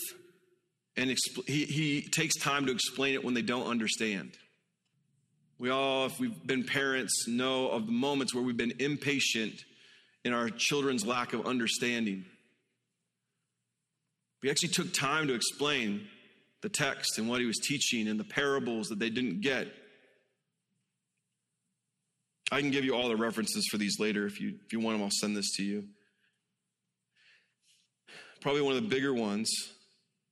[0.98, 1.16] and
[1.48, 4.32] he, he takes time to explain it when they don't understand.
[5.62, 9.64] We all, if we've been parents, know of the moments where we've been impatient
[10.26, 12.26] in our children's lack of understanding.
[14.42, 16.08] We actually took time to explain
[16.64, 19.68] the text and what he was teaching and the parables that they didn't get.
[22.52, 24.96] I can give you all the references for these later if you, if you want
[24.96, 25.84] them, I'll send this to you.
[28.42, 29.52] Probably one of the bigger ones.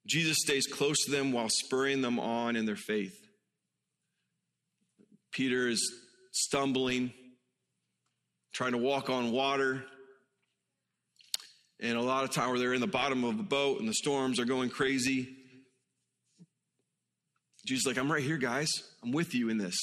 [0.08, 3.19] Jesus stays close to them while spurring them on in their faith.
[5.32, 5.94] Peter is
[6.32, 7.13] stumbling,
[8.54, 9.84] trying to walk on water.
[11.82, 13.94] And a lot of time where they're in the bottom of the boat and the
[13.94, 15.36] storms are going crazy.
[17.65, 18.70] Jesus like, I'm right here, guys.
[19.04, 19.78] I'm with you in this.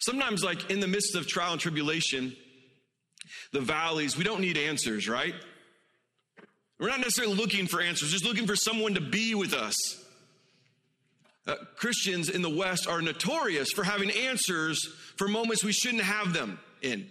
[0.00, 2.34] Sometimes, like in the midst of trial and tribulation,
[3.52, 5.34] the valleys, we don't need answers, right?
[6.78, 9.74] We're not necessarily looking for answers, just looking for someone to be with us.
[11.46, 14.84] Uh, Christians in the West are notorious for having answers
[15.16, 17.06] for moments we shouldn't have them in.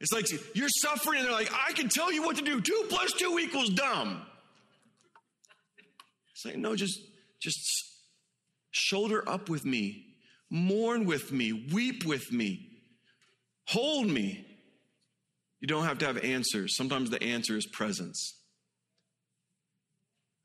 [0.00, 2.60] It's like you're suffering, and they're like, I can tell you what to do.
[2.60, 4.22] Two plus two equals dumb.
[6.32, 7.00] It's like, no, just,
[7.40, 7.58] just
[8.70, 10.06] shoulder up with me,
[10.50, 12.68] mourn with me, weep with me,
[13.66, 14.44] hold me.
[15.60, 16.76] You don't have to have answers.
[16.76, 18.34] Sometimes the answer is presence.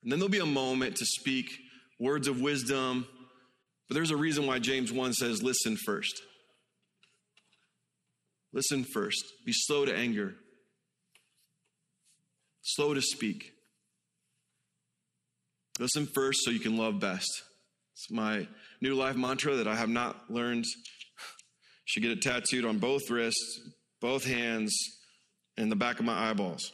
[0.02, 1.52] And then there'll be a moment to speak
[1.99, 3.08] words of wisdom.
[3.88, 6.21] But there's a reason why James 1 says, listen first.
[8.53, 9.23] Listen first.
[9.45, 10.36] Be slow to anger,
[12.62, 13.51] slow to speak.
[15.79, 17.29] Listen first so you can love best.
[17.93, 18.47] It's my
[18.79, 20.65] new life mantra that I have not learned.
[21.86, 23.60] Should get it tattooed on both wrists,
[23.99, 24.75] both hands,
[25.58, 26.71] and the back of my eyeballs,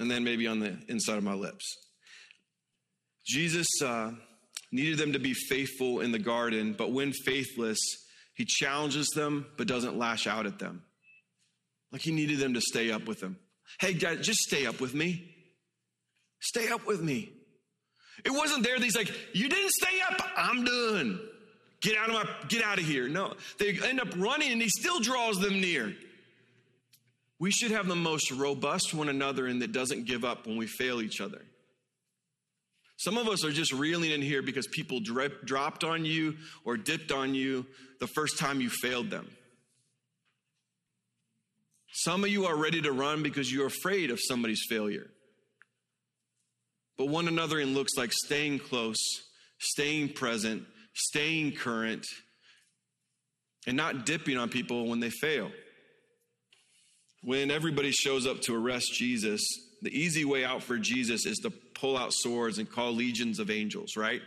[0.00, 1.85] and then maybe on the inside of my lips.
[3.26, 4.12] Jesus uh,
[4.70, 7.78] needed them to be faithful in the garden, but when faithless,
[8.34, 10.82] he challenges them but doesn't lash out at them.
[11.92, 13.38] Like he needed them to stay up with him.
[13.80, 15.34] Hey, guys, just stay up with me.
[16.40, 17.32] Stay up with me.
[18.24, 21.20] It wasn't there that he's like, you didn't stay up, I'm done.
[21.80, 23.08] Get out of my get out of here.
[23.08, 23.34] No.
[23.58, 25.94] They end up running and he still draws them near.
[27.38, 30.66] We should have the most robust one another and that doesn't give up when we
[30.66, 31.42] fail each other.
[32.96, 36.76] Some of us are just reeling in here because people drip, dropped on you or
[36.76, 37.66] dipped on you
[38.00, 39.28] the first time you failed them.
[41.92, 45.10] Some of you are ready to run because you're afraid of somebody's failure.
[46.98, 48.98] But one another in looks like staying close,
[49.58, 52.06] staying present, staying current,
[53.66, 55.50] and not dipping on people when they fail.
[57.22, 59.42] When everybody shows up to arrest Jesus,
[59.82, 63.50] the easy way out for Jesus is to pull out swords and call legions of
[63.50, 64.22] angels, right?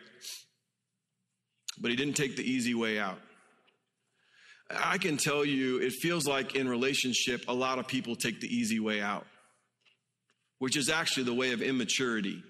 [1.79, 3.19] But he didn't take the easy way out.
[4.69, 8.47] I can tell you, it feels like in relationship, a lot of people take the
[8.47, 9.25] easy way out,
[10.59, 12.43] which is actually the way of immaturity.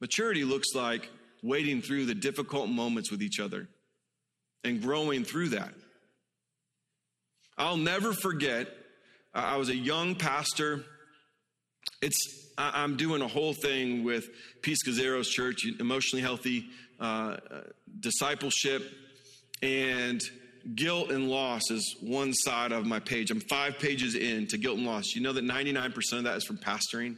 [0.00, 1.08] Maturity looks like
[1.42, 3.68] waiting through the difficult moments with each other
[4.64, 5.72] and growing through that.
[7.56, 8.68] I'll never forget,
[9.32, 10.84] I was a young pastor.
[12.04, 14.28] It's I'm doing a whole thing with
[14.60, 16.66] Pete Scazzero's Church, emotionally healthy
[17.00, 17.60] uh, uh,
[17.98, 18.82] discipleship,
[19.62, 20.20] and
[20.74, 23.30] guilt and loss is one side of my page.
[23.30, 25.14] I'm five pages in to guilt and loss.
[25.14, 27.16] You know that 99% of that is from pastoring.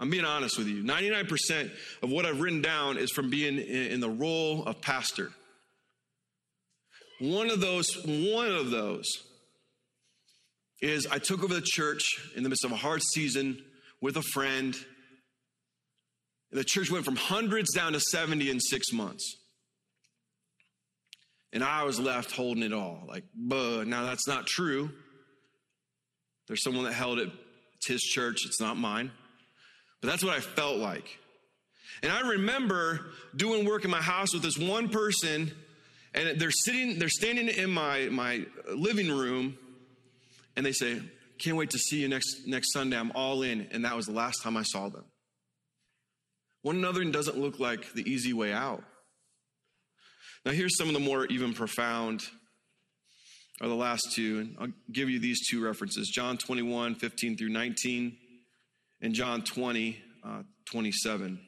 [0.00, 0.82] I'm being honest with you.
[0.82, 1.70] 99%
[2.02, 5.30] of what I've written down is from being in the role of pastor.
[7.20, 9.06] One of those, one of those
[10.80, 13.62] is I took over the church in the midst of a hard season
[14.00, 14.74] with a friend.
[16.50, 19.36] And The church went from hundreds down to 70 in six months.
[21.52, 23.04] And I was left holding it all.
[23.08, 23.84] Like, buh.
[23.84, 24.90] Now that's not true.
[26.46, 27.30] There's someone that held it.
[27.76, 29.12] It's his church, it's not mine.
[30.00, 31.18] But that's what I felt like.
[32.02, 35.52] And I remember doing work in my house with this one person,
[36.14, 39.56] and they're sitting, they're standing in my, my living room,
[40.58, 41.00] and they say,
[41.38, 42.98] Can't wait to see you next, next Sunday.
[42.98, 43.68] I'm all in.
[43.70, 45.04] And that was the last time I saw them.
[46.62, 48.82] One another doesn't look like the easy way out.
[50.44, 52.24] Now, here's some of the more even profound,
[53.60, 57.50] or the last two, and I'll give you these two references John 21, 15 through
[57.50, 58.16] 19,
[59.00, 61.38] and John 20, uh, 27.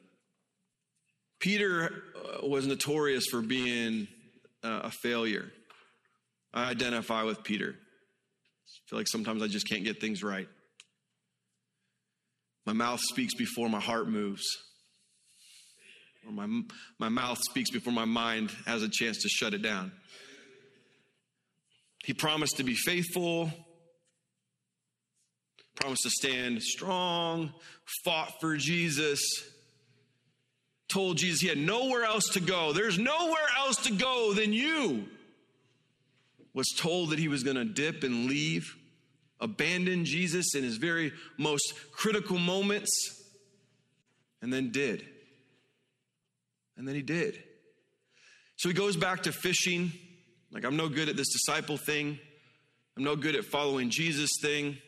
[1.41, 4.07] Peter uh, was notorious for being
[4.63, 5.51] uh, a failure.
[6.55, 7.75] I identify with Peter.
[8.91, 10.49] Feel like sometimes I just can't get things right.
[12.67, 14.45] My mouth speaks before my heart moves,
[16.27, 16.63] or my,
[16.99, 19.93] my mouth speaks before my mind has a chance to shut it down.
[22.05, 23.53] He promised to be faithful,
[25.77, 27.53] promised to stand strong,
[28.05, 29.21] fought for Jesus,
[30.89, 32.73] told Jesus he had nowhere else to go.
[32.73, 35.07] There's nowhere else to go than you.
[36.55, 38.75] Was told that he was going to dip and leave,
[39.41, 42.91] abandon Jesus in his very most critical moments,
[44.43, 45.07] and then did.
[46.77, 47.43] And then he did.
[48.57, 49.93] So he goes back to fishing.
[50.53, 52.19] Like, I'm no good at this disciple thing.
[52.97, 54.79] I'm no good at following Jesus thing.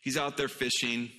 [0.00, 1.10] He's out there fishing,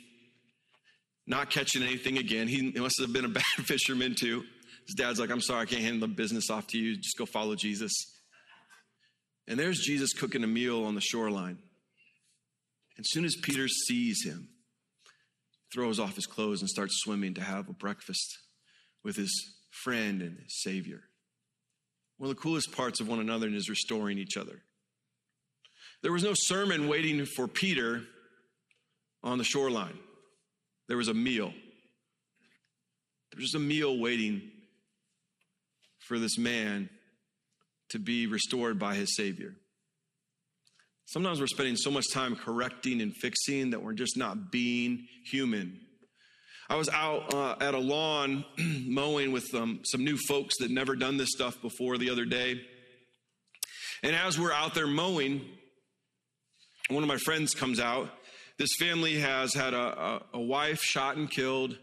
[1.25, 2.47] not catching anything again.
[2.47, 4.43] He must have been a bad fisherman too.
[4.86, 6.95] His dad's like, I'm sorry, I can't hand the business off to you.
[6.95, 7.93] Just go follow Jesus.
[9.47, 11.58] And there's Jesus cooking a meal on the shoreline.
[12.97, 14.49] As soon as Peter sees him,
[15.73, 18.38] throws off his clothes and starts swimming to have a breakfast
[19.03, 19.31] with his
[19.69, 21.01] friend and his Savior.
[22.17, 24.62] One of the coolest parts of one another is restoring each other.
[26.01, 28.03] There was no sermon waiting for Peter
[29.23, 29.97] on the shoreline.
[30.88, 31.51] There was a meal.
[33.31, 34.51] There was a meal waiting
[35.99, 36.89] for this man
[37.89, 39.55] to be restored by his Savior.
[41.06, 45.80] Sometimes we're spending so much time correcting and fixing that we're just not being human.
[46.68, 48.44] I was out uh, at a lawn
[48.88, 52.60] mowing with um, some new folks that never done this stuff before the other day.
[54.02, 55.41] And as we're out there mowing,
[56.89, 58.10] one of my friends comes out.
[58.58, 61.78] This family has had a, a, a wife shot and killed.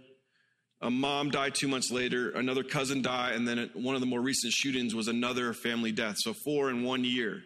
[0.81, 2.31] A mom died two months later.
[2.31, 3.35] Another cousin died.
[3.35, 6.17] And then one of the more recent shootings was another family death.
[6.19, 7.43] So, four in one year.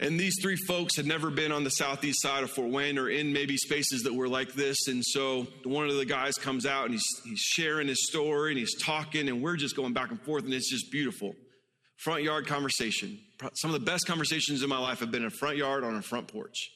[0.00, 3.10] And these three folks had never been on the southeast side of Fort Wayne or
[3.10, 4.88] in maybe spaces that were like this.
[4.88, 8.58] And so one of the guys comes out and he's, he's sharing his story and
[8.58, 11.34] he's talking, and we're just going back and forth, and it's just beautiful.
[11.98, 13.18] Front yard conversation.
[13.54, 15.94] Some of the best conversations in my life have been in a front yard on
[15.94, 16.70] a front porch.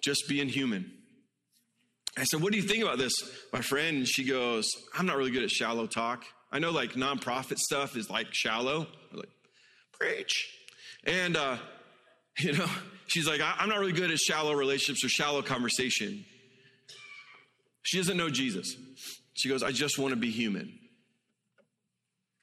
[0.00, 0.92] Just being human.
[2.16, 3.12] I said, What do you think about this,
[3.52, 3.98] my friend?
[3.98, 6.24] And she goes, I'm not really good at shallow talk.
[6.52, 8.86] I know like nonprofit stuff is like shallow.
[9.10, 9.30] I'm like,
[9.92, 10.57] preach.
[11.08, 11.56] And, uh,
[12.38, 12.66] you know,
[13.06, 16.24] she's like, I'm not really good at shallow relationships or shallow conversation.
[17.82, 18.76] She doesn't know Jesus.
[19.34, 20.78] She goes, I just want to be human.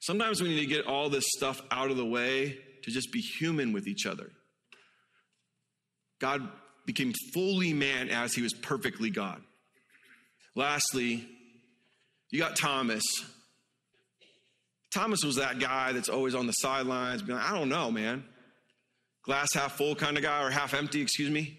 [0.00, 3.20] Sometimes we need to get all this stuff out of the way to just be
[3.20, 4.30] human with each other.
[6.20, 6.48] God
[6.84, 9.42] became fully man as he was perfectly God.
[10.54, 11.26] Lastly,
[12.30, 13.04] you got Thomas.
[14.92, 18.24] Thomas was that guy that's always on the sidelines, being like, I don't know, man
[19.26, 21.58] glass half full kind of guy or half empty, excuse me.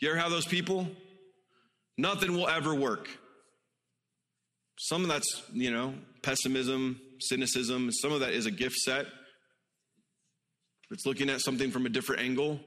[0.00, 0.88] You ever have those people?
[1.98, 3.08] Nothing will ever work.
[4.78, 7.90] Some of that's, you know, pessimism, cynicism.
[7.90, 9.06] Some of that is a gift set.
[10.92, 12.60] It's looking at something from a different angle.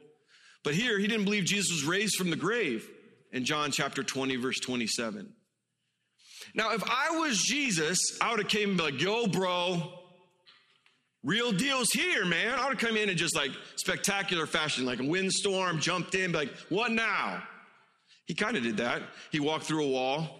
[0.64, 2.88] But here, he didn't believe Jesus was raised from the grave
[3.32, 5.34] in John chapter 20, verse 27.
[6.54, 10.01] Now, if I was Jesus, I would have came and be like, yo, bro,
[11.24, 12.58] Real deal's here, man.
[12.58, 16.50] I would come in in just like spectacular fashion, like a windstorm, jumped in, like,
[16.70, 17.44] what now?
[18.26, 19.04] He kind of did that.
[19.32, 20.40] He walked through a wall,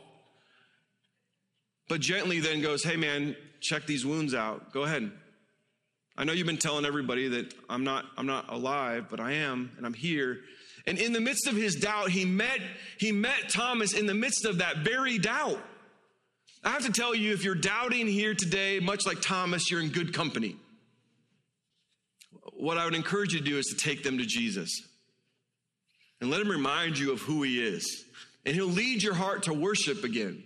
[1.88, 4.74] but gently then goes, hey, man, check these wounds out.
[4.74, 5.12] Go ahead.
[6.18, 9.72] I know you've been telling everybody that I'm not, I'm not alive, but I am,
[9.78, 10.40] and I'm here.
[10.88, 12.60] And in the midst of his doubt, he met,
[12.98, 15.62] he met Thomas in the midst of that very doubt.
[16.64, 19.90] I have to tell you, if you're doubting here today, much like Thomas, you're in
[19.90, 20.56] good company.
[22.62, 24.70] What I would encourage you to do is to take them to Jesus
[26.22, 28.06] and let him remind you of who he is.
[28.46, 30.44] And he'll lead your heart to worship again.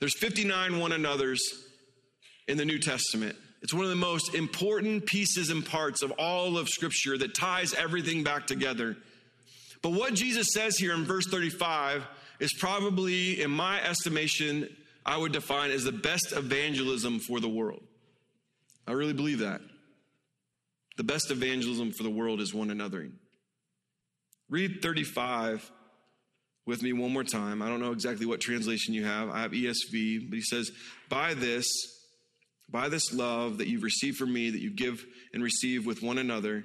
[0.00, 1.42] There's 59 one another's
[2.48, 3.36] in the New Testament.
[3.60, 7.74] It's one of the most important pieces and parts of all of Scripture that ties
[7.74, 8.96] everything back together.
[9.82, 12.06] But what Jesus says here in verse 35
[12.40, 17.82] is probably, in my estimation, I would define as the best evangelism for the world.
[18.88, 19.60] I really believe that.
[20.96, 23.12] The best evangelism for the world is one anothering.
[24.48, 25.70] Read 35
[26.66, 27.62] with me one more time.
[27.62, 29.28] I don't know exactly what translation you have.
[29.28, 30.70] I have ESV, but he says,
[31.08, 31.66] By this,
[32.68, 36.18] by this love that you've received from me, that you give and receive with one
[36.18, 36.64] another,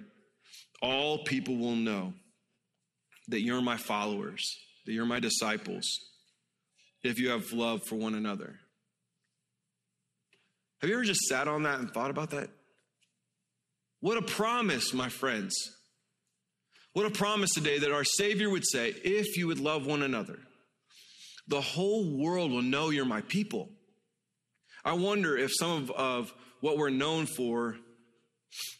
[0.81, 2.13] all people will know
[3.27, 4.43] that you're my followers,
[4.85, 5.85] that you're my disciples,
[7.03, 8.55] if you have love for one another.
[10.79, 12.49] Have you ever just sat on that and thought about that?
[14.01, 15.55] What a promise, my friends.
[16.93, 20.39] What a promise today that our Savior would say, if you would love one another,
[21.47, 23.69] the whole world will know you're my people.
[24.83, 27.77] I wonder if some of, of what we're known for,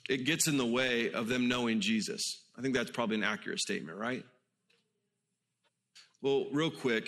[0.10, 2.22] it gets in the way of them knowing Jesus.
[2.58, 4.26] I think that's probably an accurate statement, right?
[6.22, 7.08] Well, real quick,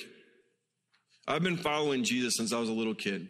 [1.28, 3.28] I've been following Jesus since I was a little kid.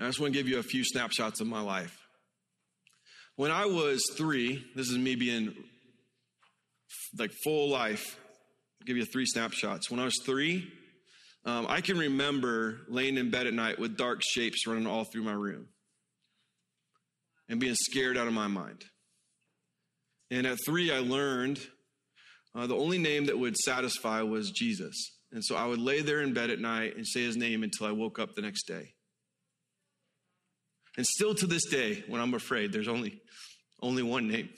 [0.00, 2.05] I just want to give you a few snapshots of my life.
[3.36, 5.54] When I was three, this is me being
[7.18, 8.18] like full life.
[8.80, 9.90] I'll give you three snapshots.
[9.90, 10.66] When I was three,
[11.44, 15.22] um, I can remember laying in bed at night with dark shapes running all through
[15.22, 15.66] my room
[17.48, 18.84] and being scared out of my mind.
[20.30, 21.60] And at three, I learned
[22.54, 25.12] uh, the only name that would satisfy was Jesus.
[25.30, 27.86] And so I would lay there in bed at night and say his name until
[27.86, 28.94] I woke up the next day.
[30.96, 33.20] And still to this day, when I'm afraid, there's only,
[33.82, 34.48] only one name.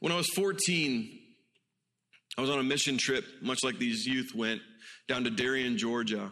[0.00, 1.18] When I was 14,
[2.36, 4.60] I was on a mission trip, much like these youth went,
[5.08, 6.30] down to Darien, Georgia.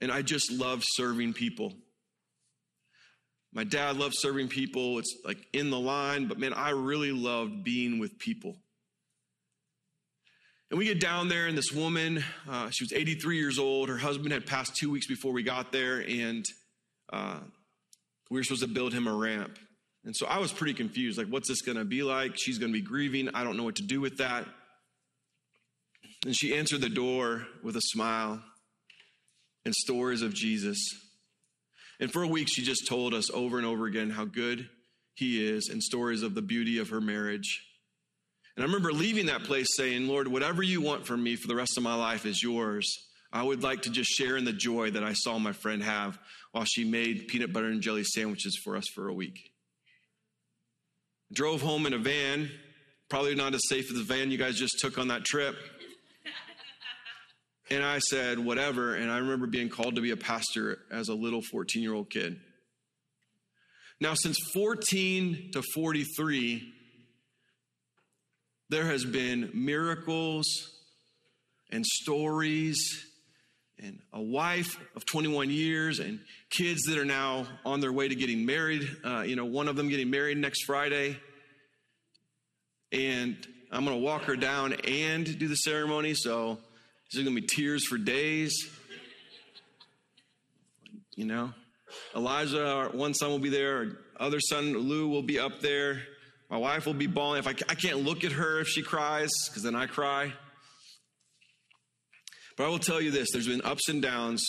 [0.00, 1.74] And I just loved serving people.
[3.52, 4.98] My dad loved serving people.
[4.98, 8.56] It's like in the line, but man, I really loved being with people.
[10.70, 13.88] And we get down there, and this woman, uh, she was 83 years old.
[13.88, 16.44] Her husband had passed two weeks before we got there, and
[17.12, 17.38] uh,
[18.30, 19.58] we were supposed to build him a ramp.
[20.04, 21.18] And so I was pretty confused.
[21.18, 22.32] Like, what's this going to be like?
[22.36, 23.28] She's going to be grieving.
[23.34, 24.46] I don't know what to do with that.
[26.24, 28.42] And she answered the door with a smile
[29.64, 30.78] and stories of Jesus.
[31.98, 34.68] And for a week, she just told us over and over again how good
[35.14, 37.62] he is and stories of the beauty of her marriage.
[38.56, 41.54] And I remember leaving that place saying, Lord, whatever you want from me for the
[41.54, 42.90] rest of my life is yours.
[43.32, 46.18] I would like to just share in the joy that I saw my friend have
[46.52, 49.52] while she made peanut butter and jelly sandwiches for us for a week.
[51.32, 52.50] Drove home in a van,
[53.08, 55.56] probably not as safe as the van you guys just took on that trip.
[57.72, 58.96] And I said, whatever.
[58.96, 62.10] And I remember being called to be a pastor as a little 14 year old
[62.10, 62.40] kid.
[64.00, 66.72] Now, since 14 to 43,
[68.70, 70.46] there has been miracles
[71.70, 73.06] and stories
[73.82, 76.20] and a wife of 21 years and
[76.50, 78.88] kids that are now on their way to getting married.
[79.04, 81.16] Uh, you know, one of them getting married next Friday.
[82.92, 83.36] And
[83.70, 86.14] I'm going to walk her down and do the ceremony.
[86.14, 86.58] So
[87.12, 88.68] there's going to be tears for days.
[91.16, 91.52] You know,
[92.14, 93.78] Elijah, our one son will be there.
[93.78, 93.86] Our
[94.26, 96.02] other son, Lou, will be up there.
[96.50, 97.38] My wife will be bawling.
[97.38, 100.32] If I, I can't look at her if she cries, because then I cry.
[102.56, 104.44] But I will tell you this there's been ups and downs.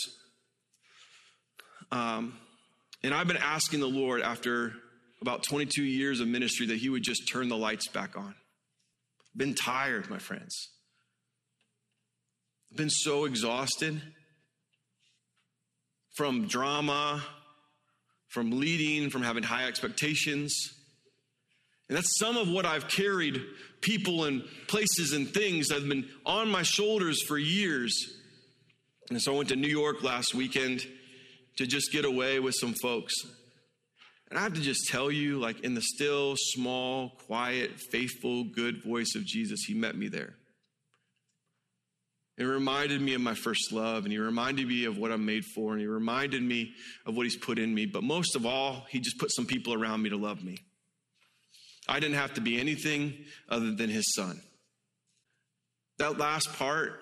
[1.90, 2.38] Um,
[3.02, 4.74] and I've been asking the Lord after
[5.20, 8.34] about 22 years of ministry that He would just turn the lights back on.
[9.36, 10.68] Been tired, my friends.
[12.74, 14.00] Been so exhausted
[16.14, 17.22] from drama,
[18.28, 20.52] from leading, from having high expectations.
[21.92, 23.38] And that's some of what I've carried
[23.82, 27.94] people and places and things that have been on my shoulders for years.
[29.10, 30.86] And so I went to New York last weekend
[31.58, 33.12] to just get away with some folks.
[34.30, 38.82] And I have to just tell you, like in the still, small, quiet, faithful, good
[38.82, 40.36] voice of Jesus, he met me there.
[42.38, 45.44] It reminded me of my first love, and he reminded me of what I'm made
[45.44, 46.72] for, and he reminded me
[47.04, 47.84] of what he's put in me.
[47.84, 50.56] But most of all, he just put some people around me to love me.
[51.88, 54.40] I didn't have to be anything other than his son.
[55.98, 57.00] That last part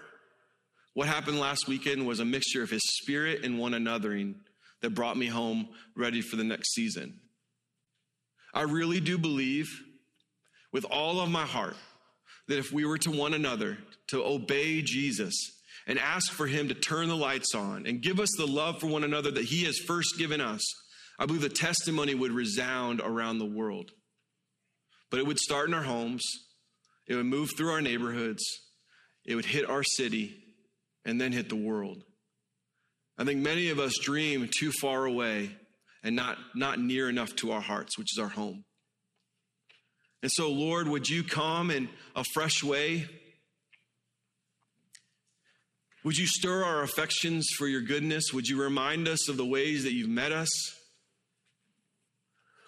[0.95, 4.35] What happened last weekend was a mixture of his spirit and one anothering
[4.83, 7.21] that brought me home ready for the next season.
[8.53, 9.69] I really do believe
[10.73, 11.77] with all of my heart
[12.49, 13.79] that if we were to one another
[14.09, 15.35] to obey Jesus
[15.87, 18.89] and ask for him to turn the lights on and give us the love for
[18.89, 20.63] one another that he has first given us,
[21.19, 23.93] I believe the testimony would resound around the world.
[25.11, 26.23] But it would start in our homes,
[27.07, 28.43] it would move through our neighborhoods,
[29.25, 30.37] it would hit our city,
[31.05, 32.05] and then hit the world.
[33.19, 35.57] I think many of us dream too far away
[36.03, 38.65] and not, not near enough to our hearts, which is our home.
[40.23, 43.07] And so, Lord, would you come in a fresh way?
[46.05, 48.33] Would you stir our affections for your goodness?
[48.33, 50.49] Would you remind us of the ways that you've met us?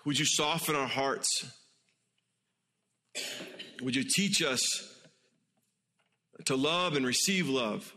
[0.04, 1.28] Would you soften our hearts?
[3.82, 4.60] Would you teach us
[6.44, 7.92] to love and receive love?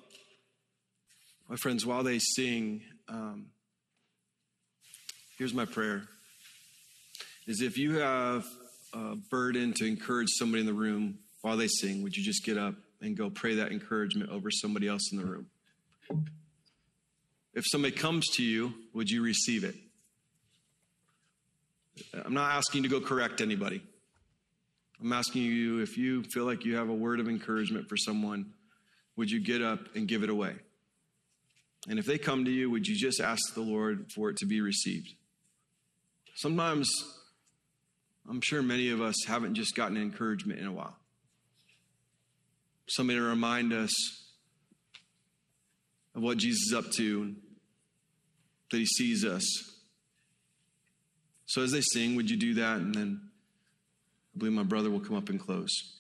[1.50, 3.48] My friends, while they sing, um,
[5.38, 6.04] here's my prayer
[7.48, 8.44] is if you have
[8.94, 12.58] a burden to encourage somebody in the room while they sing, would you just get
[12.58, 15.46] up and go pray that encouragement over somebody else in the room?
[17.54, 19.76] If somebody comes to you, would you receive it?
[22.26, 23.82] I'm not asking you to go correct anybody.
[25.02, 28.54] I'm asking you if you feel like you have a word of encouragement for someone,
[29.16, 30.56] would you get up and give it away?
[31.88, 34.46] And if they come to you, would you just ask the Lord for it to
[34.46, 35.14] be received?
[36.36, 36.90] Sometimes,
[38.30, 40.96] I'm sure many of us haven't just gotten encouragement in a while.
[42.88, 43.94] Somebody to remind us
[46.16, 47.36] of what Jesus is up to,
[48.72, 49.46] that he sees us.
[51.46, 52.78] So as they sing, would you do that?
[52.78, 53.25] And then
[54.36, 55.96] I believe my brother will come up and close.